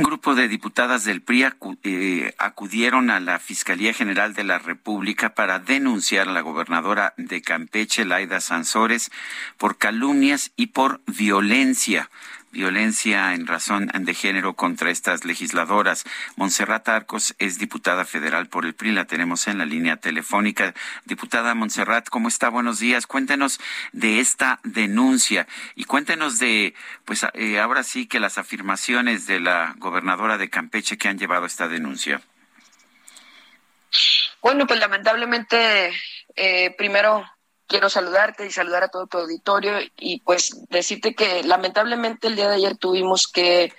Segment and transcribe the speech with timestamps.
[0.00, 1.44] Un grupo de diputadas del PRI
[1.82, 7.42] eh, acudieron a la Fiscalía General de la República para denunciar a la gobernadora de
[7.42, 9.10] Campeche, Laida Sansores,
[9.58, 12.08] por calumnias y por violencia
[12.50, 16.04] violencia en razón de género contra estas legisladoras.
[16.36, 20.74] Montserrat Arcos es diputada federal por el PRI, la tenemos en la línea telefónica.
[21.04, 22.48] Diputada Montserrat, ¿cómo está?
[22.48, 23.06] Buenos días.
[23.06, 23.60] Cuéntenos
[23.92, 29.74] de esta denuncia y cuéntenos de, pues eh, ahora sí que las afirmaciones de la
[29.78, 32.20] gobernadora de Campeche que han llevado esta denuncia.
[34.42, 35.92] Bueno, pues lamentablemente,
[36.36, 37.24] eh, primero
[37.70, 42.48] quiero saludarte y saludar a todo tu auditorio y pues decirte que lamentablemente el día
[42.48, 43.72] de ayer tuvimos que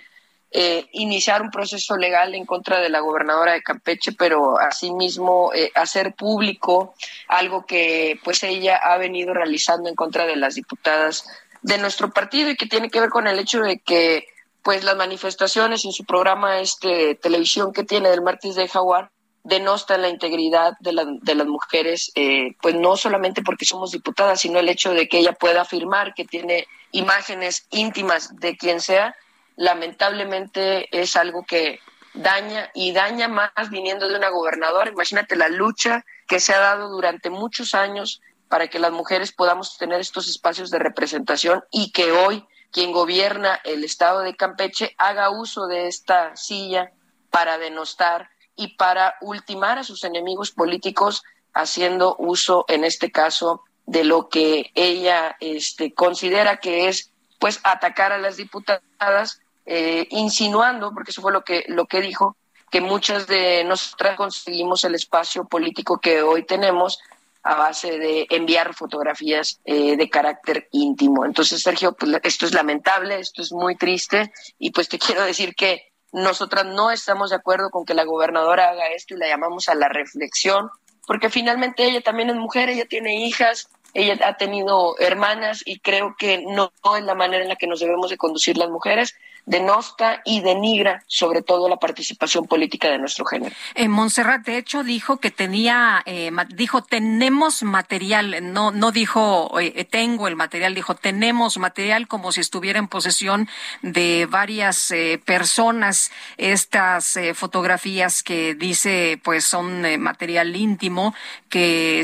[0.52, 5.72] eh, iniciar un proceso legal en contra de la gobernadora de Campeche, pero asimismo eh,
[5.76, 6.94] hacer público
[7.28, 11.26] algo que pues ella ha venido realizando en contra de las diputadas
[11.62, 14.26] de nuestro partido y que tiene que ver con el hecho de que
[14.64, 19.12] pues las manifestaciones en su programa este televisión que tiene del martes de Jaguar
[19.44, 24.70] denosta la integridad de, las mujeres, eh, pues no solamente porque somos diputadas, sino el
[24.70, 29.16] hecho de que ella pueda afirmar que tiene imágenes íntimas de quien sea,
[29.56, 31.80] lamentablemente es algo que
[32.14, 34.92] daña y daña más viniendo de una gobernadora.
[34.92, 39.78] Imagínate la lucha que se ha dado durante muchos años para que las mujeres podamos
[39.78, 45.30] tener estos espacios de representación y que hoy quien gobierna el estado de Campeche haga
[45.30, 46.92] uso de esta silla
[47.30, 54.04] para denostar y para ultimar a sus enemigos políticos haciendo uso, en este caso, de
[54.04, 61.12] lo que ella este, considera que es pues atacar a las diputadas, eh, insinuando, porque
[61.12, 62.36] eso fue lo que, lo que dijo,
[62.70, 67.00] que muchas de nosotras conseguimos el espacio político que hoy tenemos
[67.44, 71.26] a base de enviar fotografías eh, de carácter íntimo.
[71.26, 75.56] Entonces, Sergio, pues, esto es lamentable, esto es muy triste y pues te quiero decir
[75.56, 79.70] que nosotras no estamos de acuerdo con que la gobernadora haga esto y la llamamos
[79.70, 80.70] a la reflexión,
[81.08, 86.16] porque finalmente ella también es mujer, ella tiene hijas, ella ha tenido hermanas y creo
[86.18, 89.16] que no, es la manera en la que nos debemos de conducir las mujeres
[89.46, 93.56] denosta y denigra sobre todo la participación política de nuestro género.
[93.76, 99.86] Eh, Montserrat, de hecho, dijo que tenía, eh, dijo, tenemos material, no, no dijo, eh,
[99.86, 103.50] tengo el material, dijo, tenemos material como si estuviera en posesión
[103.82, 104.94] de varias
[105.26, 106.12] personas.
[106.38, 111.14] Estas fotografías que dice, pues, son material íntimo,
[111.50, 112.04] que,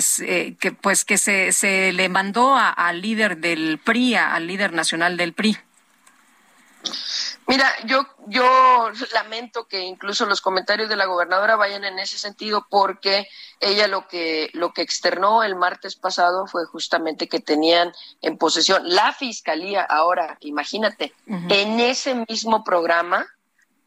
[0.60, 5.34] que pues, que se, se le mandó al líder del PRI, al líder nacional del
[5.34, 5.58] PRI.
[7.48, 12.68] Mira, yo, yo lamento que incluso los comentarios de la gobernadora vayan en ese sentido
[12.70, 13.30] porque
[13.62, 18.82] ella lo que, lo que externó el martes pasado fue justamente que tenían en posesión
[18.84, 19.82] la fiscalía.
[19.82, 23.26] Ahora, imagínate, en ese mismo programa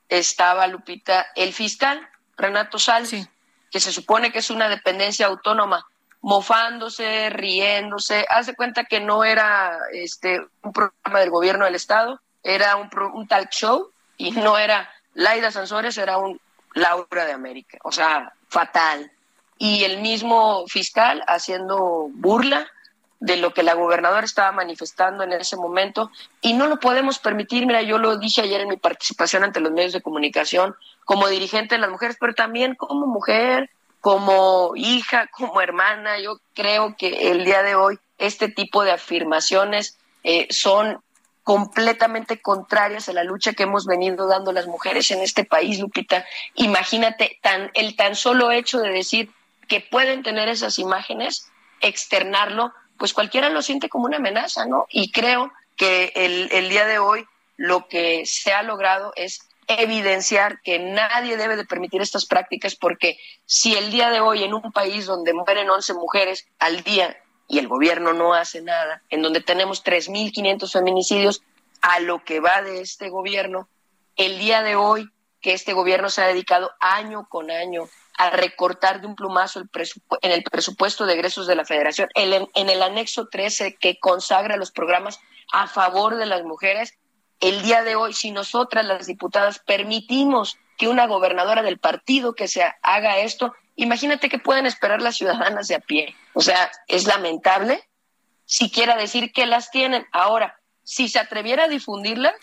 [0.09, 2.09] estaba Lupita, el fiscal
[2.39, 3.29] Renato Salsi,
[3.71, 5.87] que se supone que es una dependencia autónoma
[6.23, 12.77] mofándose, riéndose, hace cuenta que no era este un programa del gobierno del estado, era
[12.77, 16.41] un, un talk show y no era Laida Sansores, era un
[16.75, 19.11] Laura de América, o sea, fatal.
[19.59, 22.67] Y el mismo fiscal haciendo burla
[23.21, 27.67] de lo que la gobernadora estaba manifestando en ese momento y no lo podemos permitir.
[27.67, 30.75] Mira, yo lo dije ayer en mi participación ante los medios de comunicación
[31.05, 36.19] como dirigente de las mujeres, pero también como mujer, como hija, como hermana.
[36.19, 41.03] Yo creo que el día de hoy este tipo de afirmaciones eh, son
[41.43, 46.25] completamente contrarias a la lucha que hemos venido dando las mujeres en este país, Lupita.
[46.55, 49.31] Imagínate tan, el tan solo hecho de decir
[49.69, 51.49] que pueden tener esas imágenes,
[51.81, 54.87] externarlo, pues cualquiera lo siente como una amenaza, ¿no?
[54.91, 57.26] Y creo que el, el día de hoy
[57.56, 63.19] lo que se ha logrado es evidenciar que nadie debe de permitir estas prácticas porque
[63.47, 67.17] si el día de hoy en un país donde mueren 11 mujeres al día
[67.50, 71.43] y el gobierno no hace nada, en donde tenemos 3.500 feminicidios
[71.82, 73.69] a lo que va de este gobierno,
[74.17, 75.11] el día de hoy
[75.41, 79.69] que este gobierno se ha dedicado año con año a recortar de un plumazo el
[80.23, 84.70] en el presupuesto de egresos de la federación, en el anexo 13 que consagra los
[84.70, 85.19] programas
[85.52, 86.94] a favor de las mujeres,
[87.41, 92.47] el día de hoy, si nosotras las diputadas permitimos que una gobernadora del partido que
[92.47, 96.15] se haga esto, imagínate que pueden esperar las ciudadanas de a pie.
[96.35, 97.82] O sea, es lamentable
[98.44, 100.06] siquiera decir que las tienen.
[100.12, 102.35] Ahora, si se atreviera a difundirlas,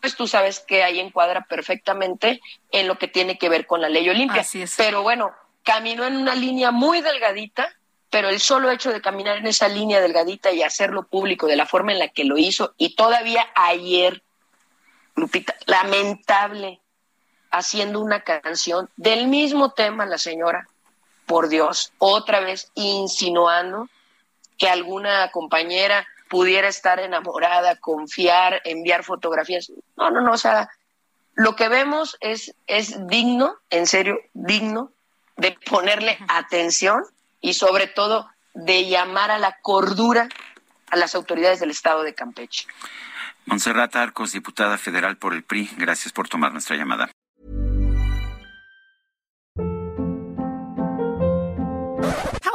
[0.00, 2.40] pues tú sabes que ahí encuadra perfectamente
[2.70, 4.44] en lo que tiene que ver con la ley Olimpia.
[4.76, 7.68] Pero bueno, caminó en una línea muy delgadita,
[8.10, 11.66] pero el solo hecho de caminar en esa línea delgadita y hacerlo público de la
[11.66, 14.22] forma en la que lo hizo, y todavía ayer,
[15.14, 16.80] Lupita, lamentable,
[17.50, 20.66] haciendo una canción del mismo tema la señora,
[21.32, 23.88] por Dios, otra vez insinuando
[24.58, 29.72] que alguna compañera pudiera estar enamorada, confiar, enviar fotografías.
[29.96, 30.68] No, no, no, o sea,
[31.32, 34.92] lo que vemos es, es digno, en serio, digno
[35.38, 37.02] de ponerle atención
[37.40, 40.28] y sobre todo de llamar a la cordura
[40.90, 42.66] a las autoridades del Estado de Campeche.
[43.46, 47.10] Monserrat Arcos, diputada federal por el PRI, gracias por tomar nuestra llamada.